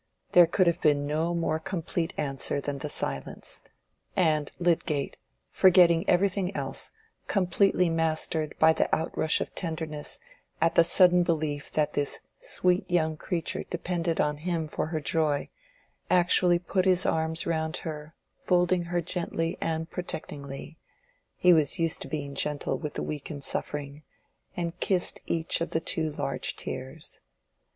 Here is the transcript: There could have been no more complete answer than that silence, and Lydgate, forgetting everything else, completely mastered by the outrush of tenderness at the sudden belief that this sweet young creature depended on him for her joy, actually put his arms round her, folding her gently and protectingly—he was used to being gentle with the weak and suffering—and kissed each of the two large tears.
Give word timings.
There 0.31 0.47
could 0.47 0.65
have 0.65 0.81
been 0.81 1.05
no 1.05 1.35
more 1.35 1.59
complete 1.59 2.11
answer 2.17 2.59
than 2.59 2.79
that 2.79 2.89
silence, 2.89 3.61
and 4.15 4.51
Lydgate, 4.57 5.15
forgetting 5.51 6.09
everything 6.09 6.55
else, 6.57 6.93
completely 7.27 7.87
mastered 7.87 8.57
by 8.57 8.73
the 8.73 8.91
outrush 8.95 9.41
of 9.41 9.53
tenderness 9.53 10.19
at 10.59 10.73
the 10.73 10.83
sudden 10.83 11.21
belief 11.21 11.69
that 11.73 11.93
this 11.93 12.21
sweet 12.39 12.89
young 12.89 13.15
creature 13.15 13.63
depended 13.65 14.19
on 14.19 14.37
him 14.37 14.67
for 14.67 14.87
her 14.87 14.99
joy, 15.01 15.49
actually 16.09 16.57
put 16.57 16.85
his 16.85 17.05
arms 17.05 17.45
round 17.45 17.77
her, 17.85 18.15
folding 18.39 18.85
her 18.85 19.01
gently 19.01 19.55
and 19.61 19.91
protectingly—he 19.91 21.53
was 21.53 21.77
used 21.77 22.01
to 22.01 22.07
being 22.07 22.33
gentle 22.33 22.79
with 22.79 22.95
the 22.95 23.03
weak 23.03 23.29
and 23.29 23.43
suffering—and 23.43 24.79
kissed 24.79 25.21
each 25.27 25.61
of 25.61 25.69
the 25.69 25.79
two 25.79 26.09
large 26.09 26.55
tears. 26.55 27.21